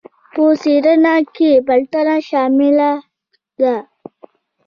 [0.33, 2.91] په څیړنه کې پلټنه شامله
[3.61, 3.75] ده.